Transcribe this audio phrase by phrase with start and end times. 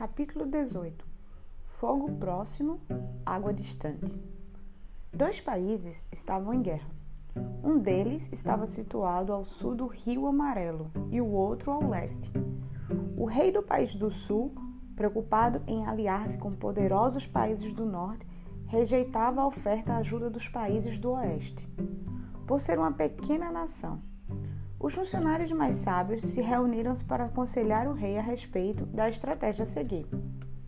[0.00, 1.04] Capítulo 18
[1.62, 2.80] Fogo próximo,
[3.26, 4.18] água distante.
[5.12, 6.88] Dois países estavam em guerra.
[7.62, 12.32] Um deles estava situado ao sul do Rio Amarelo e o outro ao leste.
[13.14, 14.54] O rei do país do sul,
[14.96, 18.26] preocupado em aliar-se com poderosos países do norte,
[18.68, 21.68] rejeitava a oferta à ajuda dos países do oeste.
[22.46, 24.00] Por ser uma pequena nação,
[24.80, 29.66] os funcionários mais sábios se reuniram para aconselhar o rei a respeito da estratégia a
[29.66, 30.06] seguir.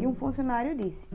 [0.00, 1.08] E um funcionário disse: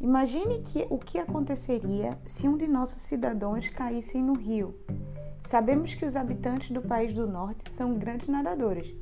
[0.00, 4.78] Imagine que, o que aconteceria se um de nossos cidadãos caísse no rio.
[5.40, 8.94] Sabemos que os habitantes do país do norte são grandes nadadores,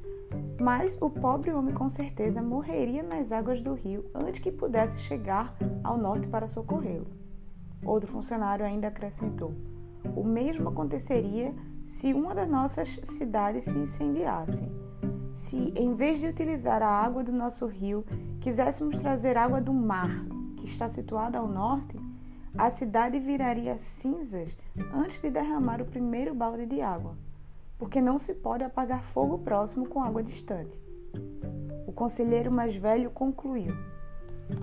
[0.59, 5.55] mas o pobre homem com certeza morreria nas águas do rio antes que pudesse chegar
[5.83, 7.07] ao norte para socorrê-lo.
[7.84, 9.53] Outro funcionário ainda acrescentou:
[10.17, 14.66] O mesmo aconteceria se uma das nossas cidades se incendiasse.
[15.34, 18.05] Se, em vez de utilizar a água do nosso rio,
[18.41, 20.11] quiséssemos trazer água do mar,
[20.56, 21.98] que está situada ao norte,
[22.56, 24.56] a cidade viraria cinzas
[24.94, 27.17] antes de derramar o primeiro balde de água,
[27.77, 30.81] porque não se pode apagar fogo próximo com água distante.
[31.87, 33.75] O conselheiro mais velho concluiu: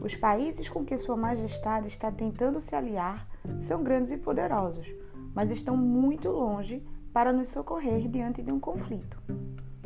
[0.01, 3.27] Os países com que Sua Majestade está tentando se aliar
[3.59, 4.87] são grandes e poderosos,
[5.35, 6.81] mas estão muito longe
[7.13, 9.21] para nos socorrer diante de um conflito.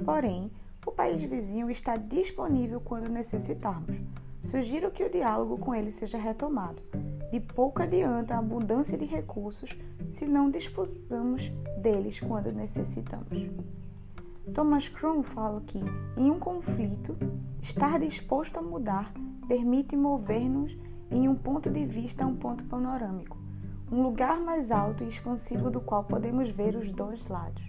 [0.03, 0.51] Porém,
[0.85, 3.97] o país vizinho está disponível quando necessitarmos.
[4.43, 6.81] Sugiro que o diálogo com ele seja retomado.
[7.31, 9.75] De pouco adianta a abundância de recursos
[10.07, 11.51] se não disposamos
[11.81, 13.49] deles quando necessitamos.
[14.53, 15.79] Thomas Krum fala que,
[16.15, 17.17] em um conflito,
[17.61, 19.11] estar disposto a mudar
[19.47, 20.77] permite mover-nos
[21.09, 23.44] em um ponto de vista a um ponto panorâmico
[23.91, 27.64] um lugar mais alto e expansivo do qual podemos ver os dois lados.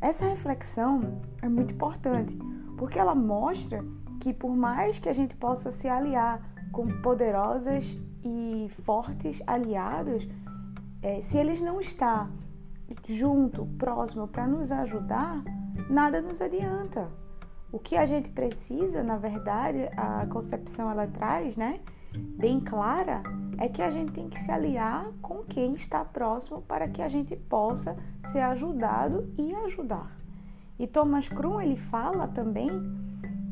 [0.00, 2.36] Essa reflexão é muito importante,
[2.76, 3.84] porque ela mostra
[4.20, 6.40] que por mais que a gente possa se aliar
[6.72, 10.28] com poderosas e fortes aliados,
[11.02, 12.30] é, se eles não estão
[13.08, 15.42] junto, próximo para nos ajudar,
[15.88, 17.10] nada nos adianta.
[17.70, 21.80] O que a gente precisa, na verdade, a concepção ela traz, né,
[22.36, 23.22] bem clara,
[23.58, 27.08] é que a gente tem que se aliar com quem está próximo para que a
[27.08, 30.16] gente possa ser ajudado e ajudar.
[30.78, 32.70] E Thomas Krum ele fala também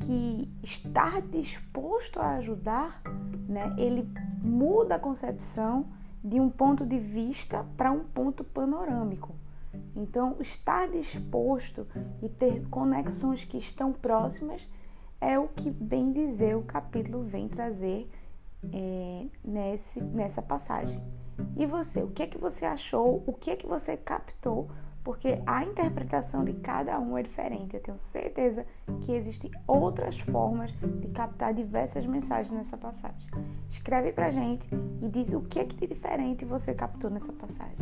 [0.00, 3.02] que estar disposto a ajudar,
[3.48, 4.08] né, ele
[4.40, 5.86] muda a concepção
[6.22, 9.34] de um ponto de vista para um ponto panorâmico.
[9.94, 11.86] Então, estar disposto
[12.22, 14.68] e ter conexões que estão próximas
[15.20, 18.08] é o que, bem dizer, o capítulo vem trazer
[18.72, 21.02] é, nesse, nessa passagem.
[21.56, 23.22] E você, o que é que você achou?
[23.26, 24.68] O que é que você captou?
[25.04, 27.76] Porque a interpretação de cada um é diferente.
[27.76, 28.66] Eu tenho certeza
[29.02, 33.30] que existem outras formas de captar diversas mensagens nessa passagem.
[33.70, 34.68] Escreve pra gente
[35.00, 37.76] e diz o que é que de diferente você captou nessa passagem.